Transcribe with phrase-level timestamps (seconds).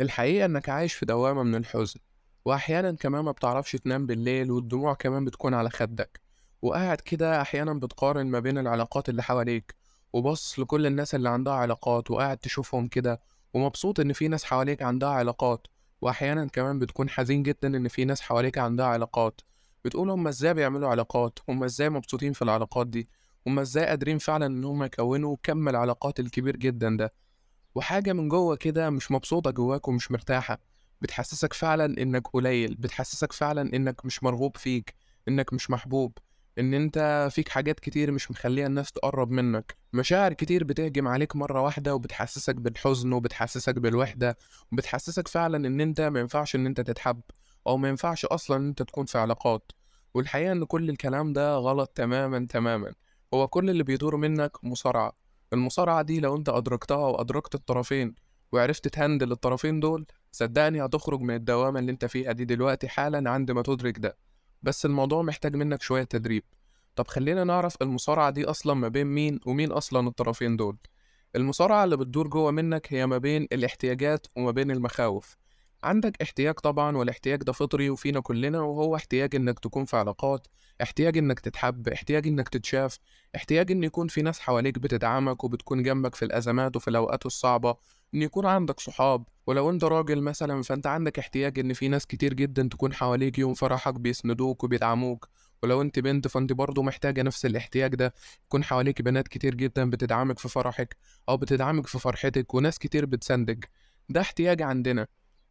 [0.00, 2.00] الحقيقة إنك عايش في دوامة من الحزن
[2.44, 6.20] وأحيانا كمان ما بتعرفش تنام بالليل والدموع كمان بتكون على خدك
[6.62, 9.74] وقاعد كده أحيانا بتقارن ما بين العلاقات اللي حواليك
[10.12, 13.20] وبص لكل الناس اللي عندها علاقات وقاعد تشوفهم كده
[13.54, 15.66] ومبسوط إن في ناس حواليك عندها علاقات
[16.00, 19.40] وأحيانا كمان بتكون حزين جدا إن في ناس حواليك عندها علاقات.
[19.84, 23.08] بتقول هما إزاي بيعملوا علاقات؟ هما إزاي مبسوطين في العلاقات دي؟
[23.46, 27.10] هما إزاي قادرين فعلا إن هما يكونوا كم العلاقات الكبير جدا ده؟
[27.76, 30.58] وحاجة من جوه كده مش مبسوطة جواك ومش مرتاحة.
[31.00, 34.94] بتحسسك فعلا إنك قليل بتحسسك فعلا إنك مش مرغوب فيك
[35.28, 36.18] إنك مش محبوب
[36.58, 39.76] إن أنت فيك حاجات كتير مش مخليها الناس تقرب منك.
[39.92, 44.36] مشاعر كتير بتهجم عليك مرة واحدة وبتحسسك بالحزن وبتحسسك بالوحدة
[44.72, 47.20] وبتحسسك فعلا إن أنت ما ينفعش إن أنت تتحب
[47.66, 49.72] أو ما ينفعش أصلا إن أنت تكون في علاقات.
[50.14, 52.92] والحقيقة إن كل الكلام ده غلط تماما تماما.
[53.34, 55.25] هو كل اللي بيدور منك مصارعة.
[55.52, 58.14] المصارعة دي لو انت أدركتها وأدركت الطرفين
[58.52, 63.50] وعرفت تهندل الطرفين دول صدقني هتخرج من الدوامة اللي انت فيها دي دلوقتي حالا عند
[63.50, 64.16] ما تدرك ده.
[64.62, 66.44] بس الموضوع محتاج منك شوية تدريب.
[66.96, 70.76] طب خلينا نعرف المصارعة دي أصلا ما بين مين ومين أصلا الطرفين دول.
[71.36, 75.36] المصارعة اللي بتدور جوه منك هي ما بين الاحتياجات وما بين المخاوف.
[75.86, 80.46] عندك احتياج طبعا والاحتياج ده فطري وفينا كلنا وهو احتياج إنك تكون في علاقات
[80.82, 82.98] احتياج إنك تتحب احتياج إنك تتشاف
[83.36, 87.76] احتياج إن يكون في ناس حواليك بتدعمك وبتكون جنبك في الأزمات وفي الأوقات الصعبة
[88.14, 89.24] إن يكون عندك صحاب.
[89.46, 93.54] ولو أنت راجل مثلا فأنت عندك احتياج إن في ناس كتير جدا تكون حواليك يوم
[93.54, 95.28] فرحك بيسندوك وبيدعموك.
[95.62, 98.14] ولو أنت بنت فأنت برضه محتاجة نفس الاحتياج ده
[98.46, 100.96] يكون حواليك بنات كتير جدا بتدعمك في فرحك
[101.28, 103.70] أو بتدعمك في فرحتك وناس كتير بتساندك
[104.08, 105.06] ده احتياج عندنا.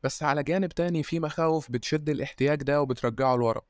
[0.06, 3.62] بس على جانب تاني في مخاوف بتشد الاحتياج ده وبترجعه لورا.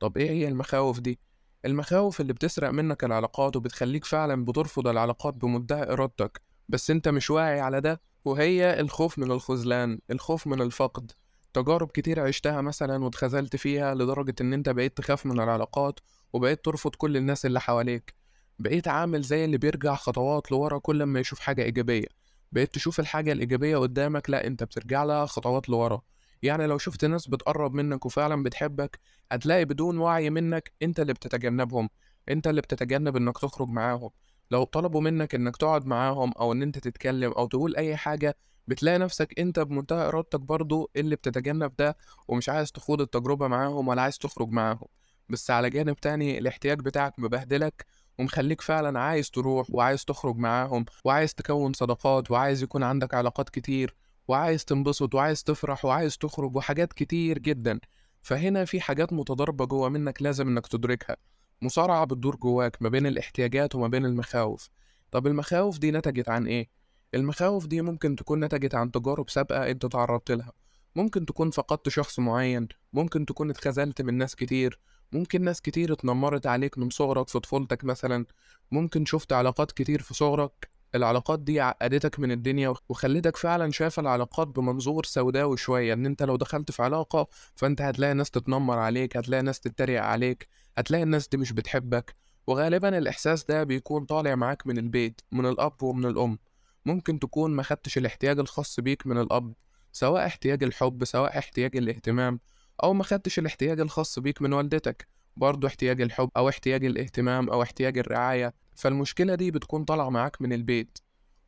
[0.00, 1.18] طب إيه هي المخاوف دي؟
[1.64, 7.60] المخاوف اللي بتسرق منك العلاقات وبتخليك فعلا بترفض العلاقات بمنتهى إرادتك بس أنت مش واعي
[7.60, 11.12] على ده وهي الخوف من الخذلان الخوف من الفقد.
[11.54, 16.00] تجارب كتير عشتها مثلا واتخذلت فيها لدرجة إن أنت بقيت تخاف من العلاقات
[16.32, 18.14] وبقيت ترفض كل الناس اللي حواليك.
[18.58, 22.06] بقيت عامل زي اللي بيرجع خطوات لورا كل ما يشوف حاجة إيجابية.
[22.52, 26.02] بقيت تشوف الحاجة الإيجابية قدامك لأ أنت بترجع لها خطوات لورا.
[26.42, 29.00] يعني لو شفت ناس بتقرب منك وفعلا بتحبك
[29.32, 31.90] هتلاقي بدون وعي منك أنت اللي بتتجنبهم
[32.28, 34.10] أنت اللي بتتجنب إنك تخرج معاهم.
[34.50, 38.98] لو طلبوا منك إنك تقعد معاهم أو إن أنت تتكلم أو تقول أي حاجة بتلاقي
[38.98, 41.96] نفسك أنت بمنتهى إرادتك برضو اللي بتتجنب ده
[42.28, 44.86] ومش عايز تخوض التجربة معاهم ولا عايز تخرج معاهم.
[45.28, 47.86] بس على جانب تاني الاحتياج بتاعك مبهدلك
[48.18, 53.94] ومخليك فعلا عايز تروح وعايز تخرج معاهم وعايز تكون صداقات وعايز يكون عندك علاقات كتير
[54.28, 57.80] وعايز تنبسط وعايز تفرح وعايز تخرج وحاجات كتير جدا.
[58.22, 61.16] فهنا في حاجات متضاربة جوا منك لازم إنك تدركها.
[61.62, 64.70] مصارعة بتدور جواك ما بين الاحتياجات وما بين المخاوف.
[65.10, 66.68] طب المخاوف دي نتجت عن إيه؟
[67.14, 70.52] المخاوف دي ممكن تكون نتجت عن تجارب سابقة أنت تعرضت لها.
[70.96, 74.80] ممكن تكون فقدت شخص معين ممكن تكون اتخذلت من ناس كتير
[75.12, 78.26] ممكن ناس كتير اتنمرت عليك من صغرك في طفولتك مثلا
[78.70, 84.48] ممكن شفت علاقات كتير في صغرك العلاقات دي عقدتك من الدنيا وخلتك فعلا شايف العلاقات
[84.48, 89.42] بمنظور سوداوي شوية إن أنت لو دخلت في علاقة فأنت هتلاقي ناس تتنمر عليك هتلاقي
[89.42, 90.48] ناس تتريق عليك
[90.78, 92.14] هتلاقي الناس دي مش بتحبك.
[92.46, 96.38] وغالبا الإحساس ده بيكون طالع معاك من البيت من الأب ومن الأم.
[96.86, 99.54] ممكن تكون ما خدتش الاحتياج الخاص بيك من الأب
[99.92, 102.40] سواء احتياج الحب سواء احتياج الاهتمام.
[102.82, 107.62] أو ما خدتش الاحتياج الخاص بيك من والدتك برضه احتياج الحب أو احتياج الاهتمام أو
[107.62, 110.98] احتياج الرعاية فالمشكلة دي بتكون طالعة معاك من البيت.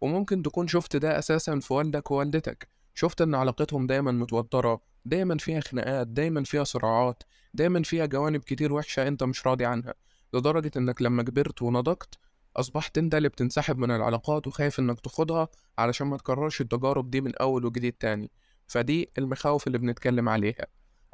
[0.01, 5.61] وممكن تكون شفت ده أساسا في والدك ووالدتك شفت إن علاقتهم دايما متوترة دايما فيها
[5.61, 7.23] خناقات دايما فيها صراعات
[7.55, 9.95] دايما فيها جوانب كتير وحشة أنت مش راضي عنها.
[10.35, 12.19] لدرجة إنك لما كبرت ونضجت
[12.57, 15.49] أصبحت أنت اللي بتنسحب من العلاقات وخايف إنك تاخدها
[15.79, 18.31] علشان ما تكررش التجارب دي من أول وجديد تاني.
[18.67, 20.67] فدي المخاوف اللي بنتكلم عليها.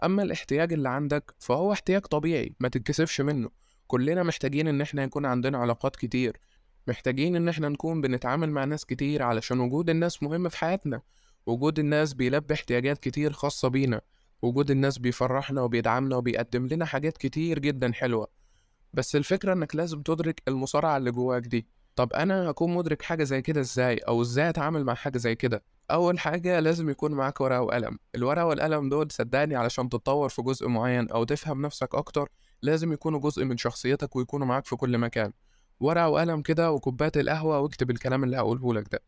[0.04, 3.50] أما الاحتياج اللي عندك فهو احتياج طبيعي ما تتكسفش منه.
[3.86, 6.40] كلنا محتاجين إن إحنا يكون عندنا علاقات كتير.
[6.86, 11.02] محتاجين إن إحنا نكون بنتعامل مع ناس كتير علشان وجود الناس مهم في حياتنا.
[11.46, 14.00] وجود الناس بيلبي احتياجات كتير خاصة بينا.
[14.42, 18.28] وجود الناس بيفرحنا وبيدعمنا وبيقدم لنا حاجات كتير جدا حلوة.
[18.92, 21.66] بس الفكرة إنك لازم تدرك المصارعة اللي جواك دي.
[21.96, 25.62] طب أنا هكون مدرك حاجة زي كده إزاي؟ أو إزاي أتعامل مع حاجة زي كده؟
[25.90, 27.98] أول حاجة لازم يكون معاك ورقة وقلم.
[28.14, 32.28] الورقة والقلم دول صدقني علشان تتطور في جزء معين أو تفهم نفسك أكتر
[32.62, 35.32] لازم يكونوا جزء من شخصيتك ويكونوا معاك في كل مكان.
[35.80, 39.02] ورقة وقلم كده وكوباية القهوة واكتب الكلام اللي هقوله لك ده.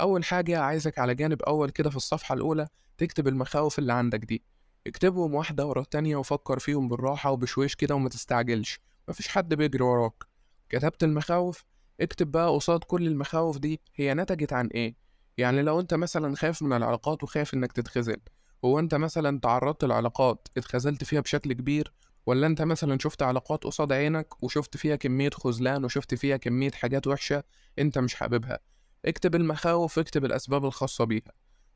[0.00, 2.68] أول حاجة عايزك على جانب أول كده في الصفحة الأولى
[2.98, 4.42] تكتب المخاوف اللي عندك دي.
[4.86, 8.80] اكتبهم واحدة ورا التانية وفكر فيهم بالراحة وبشويش كده وما تستعجلش.
[9.08, 10.24] مفيش حد بيجري وراك.
[10.68, 11.64] كتبت المخاوف
[12.00, 15.05] اكتب بقى قصاد كل المخاوف دي هي نتجت عن إيه؟
[15.38, 18.20] يعني لو أنت مثلًا خايف من العلاقات وخايف إنك تتخذل،
[18.64, 21.92] هو أنت مثلًا تعرضت لعلاقات اتخذلت فيها بشكل كبير،
[22.26, 27.06] والّا أنت مثلًا شُفت علاقات قصاد عينك وشُفت فيها كمية خذلان وشُفت فيها كمية حاجات
[27.06, 27.44] وحشة
[27.78, 28.58] أنت مش حاببها؟
[29.04, 31.32] اكتب المخاوف، اكتب الأسباب الخاصة بيها.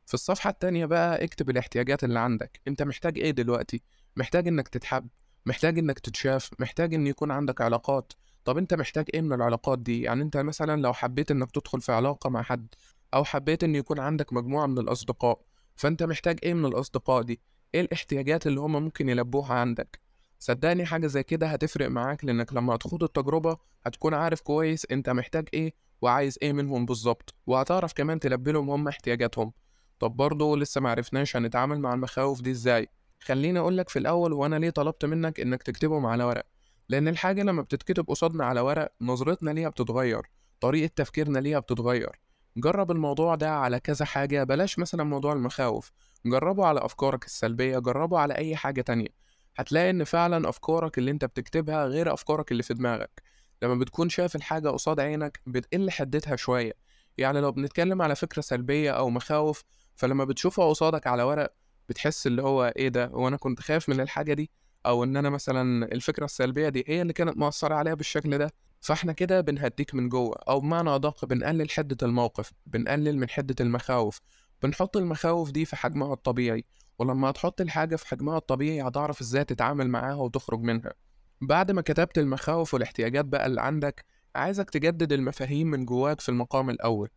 [0.07, 3.83] في الصفحة التانية بقى اكتب الاحتياجات اللي عندك، أنت محتاج إيه دلوقتي؟
[4.17, 5.09] محتاج إنك تتحب،
[5.47, 8.12] محتاج إنك تتشاف، محتاج إن يكون عندك علاقات،
[8.45, 11.93] طب أنت محتاج إيه من العلاقات دي؟ يعني أنت مثلًا لو حبيت إنك تدخل في
[11.93, 12.67] علاقة مع حد،
[13.15, 15.41] أو حبيت إن يكون عندك مجموعة من الأصدقاء،
[15.77, 17.41] فأنت محتاج إيه من الأصدقاء دي؟
[17.75, 20.01] إيه الاحتياجات اللي هُم ممكن يلبوها عندك؟
[20.39, 25.49] صدقني حاجة زي كده هتفرق معاك لإنك لما هتخوض التجربة هتكون عارف كويس أنت محتاج
[25.55, 29.53] إيه وعايز إيه منهم بالضبط، وهتعرف كمان تلبي لهم هُم احتياجاتهم.
[29.99, 32.89] طب برضه لسه معرفناش هنتعامل مع المخاوف دي إزاي؟
[33.21, 36.47] خلّيني أقول لك في الأول هو أنا ليه طلبت منك إنك تكتبهم على ورق،
[36.89, 40.23] لإن الحاجة لما بتتكتب قصادنا على ورق نظرتنا ليها بتتغير،
[40.61, 42.21] طريقة تفكيرنا ليها بتتغير.
[42.56, 45.93] جرب الموضوع ده على كذا حاجة بلاش مثلًا موضوع المخاوف،
[46.26, 49.08] جربه على أفكارك السلبية، جربه على أي حاجة تانية،
[49.56, 53.23] هتلاقي إن فعلًا أفكارك اللي أنت بتكتبها غير أفكارك اللي في دماغك،
[53.62, 56.73] لما بتكون شايف الحاجة قصاد عينك بتقل حدتها شوية،
[57.19, 59.64] يعني لو بنتكلم على فكرة سلبية أو مخاوف
[59.97, 61.52] فلما بتشوفها قصادك على ورق
[61.88, 64.50] بتحس اللي هو إيه ده؟ هو أنا كنت خايف من الحاجة دي،
[64.87, 68.50] أو إن أنا مثلًا الفكرة السلبية دي هي اللي كانت مأثرة عليَّ بالشكل ده،
[68.81, 74.21] فإحنا كده بنهديك من جوه، أو بمعنى أدق بنقلل حدة الموقف، بنقلل من حدة المخاوف،
[74.62, 76.65] بنحط المخاوف دي في حجمها الطبيعي،
[76.99, 80.93] ولما هتحط الحاجة في حجمها الطبيعي هتعرف إزاي تتعامل معاها وتخرج منها.
[81.41, 84.05] بعد ما كتبت المخاوف والاحتياجات بقى اللي عندك،
[84.35, 87.09] عايزك تجدد المفاهيم من جواك في المقام الأول،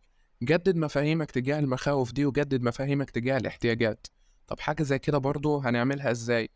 [0.42, 4.06] جدد مفاهيمك تجاه المخاوف دي وجدد مفاهيمك تجاه الاحتياجات.
[4.46, 6.48] طب حاجة زي كده برضه هنعملها إزاي؟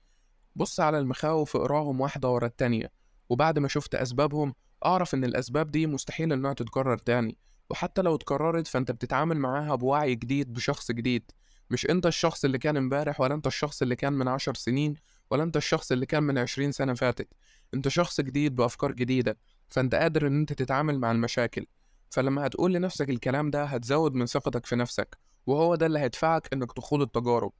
[0.56, 2.90] بُص على المخاوف اقراهم واحدة ورا التانية،
[3.28, 4.54] وبعد ما شُفت أسبابهم
[4.84, 7.38] أعرف إن الأسباب دي مستحيل إنها تتكرر تاني،
[7.70, 11.30] وحتى لو اتكررت فأنت بتتعامل معاها بوعي جديد بشخص جديد،
[11.70, 14.94] مش أنت الشخص اللي كان إمبارح ولا أنت الشخص اللي كان من 10 سنين
[15.30, 17.28] ولا أنت الشخص اللي كان من 20 سنة فاتت،
[17.74, 19.38] أنت شخص جديد بأفكار جديدة،
[19.68, 21.66] فأنت قادر إن أنت تتعامل مع المشاكل،
[22.10, 26.72] فلما هتقول لنفسك الكلام ده هتزود من ثقتك في نفسك، وهو ده اللي هيدفعك إنك
[26.72, 27.52] تخوض التجارب.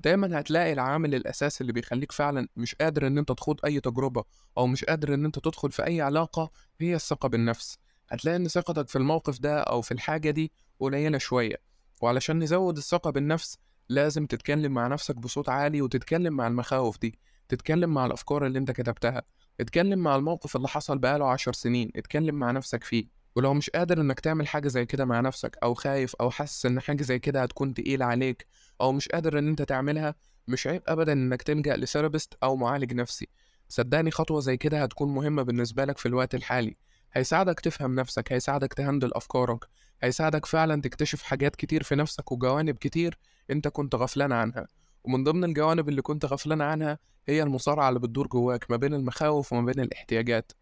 [0.00, 4.24] دايمًا هتلاقي العامل الأساسي اللي بيخليك فعلًا مش قادر إن أنت تخوض أي تجربة،
[4.58, 6.50] أو مش قادر إن أنت تدخل في أي علاقة
[6.80, 7.78] هي الثقة بالنفس،
[8.10, 11.56] هتلاقي إن ثقتك في الموقف ده أو في الحاجة دي قليلة شوية،
[12.02, 13.58] وعلشان نزود الثقة بالنفس
[13.88, 17.18] لازم تتكلم مع نفسك بصوت عالي وتتكلم مع المخاوف دي،
[17.48, 19.22] تتكلم مع الأفكار اللي أنت كتبتها،
[19.60, 23.17] اتكلم مع الموقف اللي حصل بقى له 10 سنين، اتكلم مع نفسك فيه.
[23.36, 26.80] ولو مش قادر إنك تعمل حاجة زي كده مع نفسك أو خايف أو حاسس إن
[26.80, 28.46] حاجة زي كده هتكون تقيلة عليك
[28.80, 30.14] أو مش قادر إن أنت تعملها،
[30.48, 33.28] مش عيب أبدًا إنك تلجأ لثيرابيست أو معالج نفسي،
[33.68, 36.76] صدقني خطوة زي كده هتكون مهمة بالنسبة لك في الوقت الحالي،
[37.12, 39.64] هيساعدك تفهم نفسك، هيساعدك تهندل أفكارك،
[40.02, 43.18] هيساعدك فعلًا تكتشف حاجات كتير في نفسك وجوانب كتير
[43.50, 44.66] أنت كنت غفلان عنها،
[45.04, 46.98] ومن ضمن الجوانب اللي كنت غفلان عنها
[47.28, 50.52] هي المصارعة اللي بتدور جواك ما بين المخاوف وما بين الاحتياجات.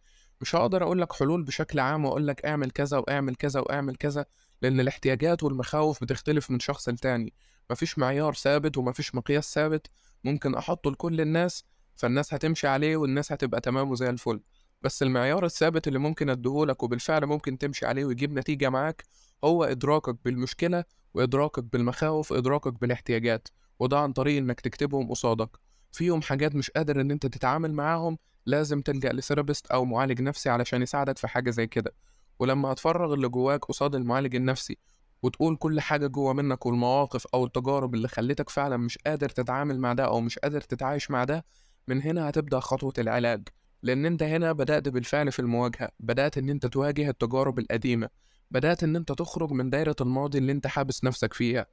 [0.40, 4.24] مش هاقدر أقول لك حلول بشكل عام وأقول لك اعمل كذا واعمل كذا واعمل كذا،
[4.62, 7.32] لإن الاحتياجات والمخاوف بتختلف من شخص لتاني،
[7.70, 9.86] ما فيش معيار ثابت وما فيش مقياس ثابت
[10.24, 11.64] ممكن أحطه لكل الناس
[11.96, 14.40] فالناس هتمشي عليه والناس هتبقى تمام وزي الفل،
[14.82, 19.04] بس المعيار الثابت اللي ممكن أديه لك وبالفعل ممكن تمشي عليه ويجيب نتيجة معاك
[19.44, 20.84] هو إدراكك بالمشكلة
[21.14, 23.48] وإدراكك بالمخاوف وإدراكك بالاحتياجات،
[23.78, 25.50] وده عن طريق إنك تكتبهم قصادك،
[25.92, 30.82] فيهم حاجات مش قادر إن أنت تتعامل معاهم لازم تلجأ لثيرابيست أو معالج نفسي علشان
[30.82, 31.94] يساعدك في حاجة زي كده،
[32.38, 34.78] ولما هتفرغ اللي جواك قصاد المعالج النفسي
[35.22, 39.92] وتقول كل حاجة جوا منك والمواقف أو التجارب اللي خلتك فعلًا مش قادر تتعامل مع
[39.92, 41.44] ده أو مش قادر تتعايش مع ده،
[41.88, 43.48] من هنا هتبدأ خطوة العلاج،
[43.82, 48.08] لإن أنت هنا بدأت بالفعل في المواجهة، بدأت إن أنت تواجه التجارب القديمة،
[48.50, 51.66] بدأت إن أنت تخرج من دايرة الماضي اللي أنت حابس نفسك فيها،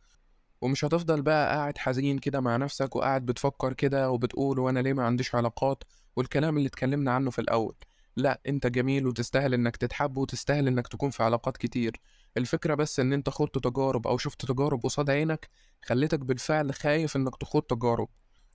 [0.62, 4.94] ومش هتفضل بقى قاعد حزين كده مع نفسك وقاعد بتفكر كده وبتقول هو أنا ليه
[4.94, 5.84] ما عنديش علاقات؟
[6.16, 7.76] والكلام اللي اتكلمنا عنه في الأول،
[8.16, 12.02] لأ أنت جميل وتستاهل إنك تتحب وتستاهل إنك تكون في علاقات كتير،
[12.38, 15.50] الفكرة بس إن أنت خُضت تجارب أو شُفت تجارب قصاد عينك
[15.86, 18.08] خلّتك بالفعل خايف إنك تخوض تجارب،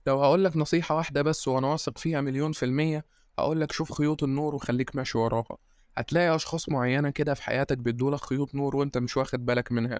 [0.07, 3.05] لو هاقول لك نصيحة واحدة بس وأنا واثق فيها مليون في المِيّة
[3.39, 5.57] هاقول لك شوف خيوط النور وخليك ماشي وراها،
[5.97, 9.99] هتلاقي أشخاص معينة كده في حياتك بيدّوا لك خيوط نور وأنت مش واخد بالك منها،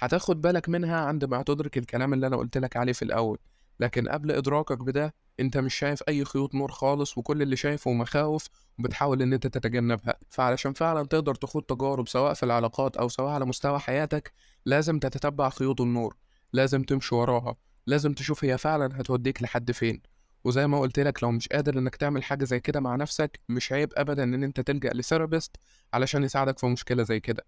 [0.00, 3.38] هتاخد بالك منها عند ما هتدرك الكلام اللي أنا قُلت لك عليه في الأول،
[3.80, 8.48] لكن قبل إدراكك بده أنت مش شايف أي خيوط نور خالص وكل اللي شايفه مخاوف
[8.78, 13.44] وبتحاول إن أنت تتجنبها، فعلشان فعلًا تقدر تخوض تجارب سواء في العلاقات أو سواء على
[13.44, 14.32] مستوى حياتك
[14.66, 16.16] لازم تتتبع خيوط النور،
[16.52, 20.02] لازم تمشي وراها، لازم تشوف هي فعلًا هتوديك لحد فين،
[20.44, 23.72] وزي ما قُلت لك لو مش قادر إنك تعمل حاجة زي كده مع نفسك مش
[23.72, 25.56] عيب أبدًا إن أنت تلجأ لثيرابيست
[25.94, 27.44] علشان يساعدك في مشكلة زي كده،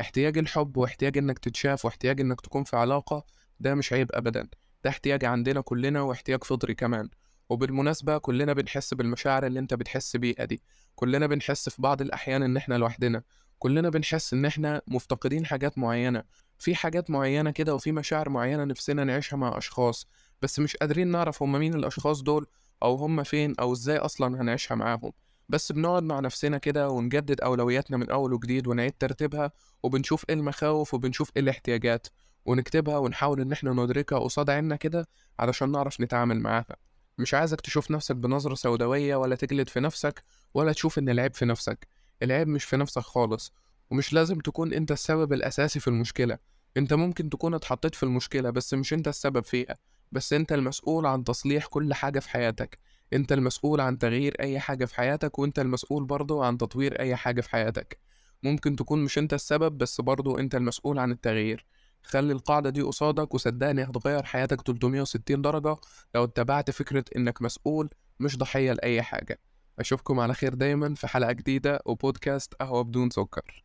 [0.00, 3.24] احتياج الحب واحتياج إنك تتشاف واحتياج إنك تكون في علاقة
[3.60, 4.48] ده مش عيب أبدا.
[4.86, 7.08] ده احتياج عندنا كلنا واحتياج فطري كمان.
[7.48, 10.62] وبالمناسبة كلنا بنحس بالمشاعر اللي انت بتحس بيها دي.
[10.94, 13.22] كلنا بنحس في بعض الأحيان إن إحنا لوحدنا.
[13.58, 16.22] كلنا بنحس إن إحنا مفتقدين حاجات معينة.
[16.58, 20.06] في حاجات معينة كده وفي مشاعر معينة نفسنا نعيشها مع أشخاص
[20.42, 22.46] بس مش قادرين نعرف هما مين الأشخاص دول
[22.82, 25.12] أو هما فين أو إزاي أصلا هنعيشها معاهم.
[25.48, 29.52] بس بنقعد مع نفسنا كده ونجدد أولوياتنا من أول وجديد ونعيد ترتيبها
[29.82, 32.06] وبنشوف إيه المخاوف وبنشوف إيه الاحتياجات.
[32.46, 36.76] ونكتبها ونحاول إن إحنا ندركها قصاد عيننا كده علشان نعرف نتعامل معاها.
[37.18, 40.24] مش عايزك تشوف نفسك بنظرة سوداوية ولا تجلد في نفسك
[40.54, 41.88] ولا تشوف إن العيب في نفسك.
[42.22, 43.52] العيب مش في نفسك خالص
[43.90, 46.38] ومش لازم تكون أنت السبب الأساسي في المشكلة.
[46.76, 49.76] أنت ممكن تكون اتحطيت في المشكلة بس مش أنت السبب فيها
[50.12, 52.78] بس أنت المسؤول عن تصليح كل حاجة في حياتك.
[53.12, 57.40] أنت المسؤول عن تغيير أي حاجة في حياتك وأنت المسؤول برضه عن تطوير أي حاجة
[57.40, 57.98] في حياتك.
[58.42, 61.66] ممكن تكون مش أنت السبب بس برضه أنت المسؤول عن التغيير.
[62.06, 65.76] خلي القاعدة دي قصادك وصدقني هتغير حياتك 360 درجة
[66.14, 69.38] لو اتبعت فكرة إنك مسؤول مش ضحية لأي حاجة.
[69.78, 73.54] أشوفكم على خير دايما في حلقة جديدة وبودكاست قهوة بدون سكر.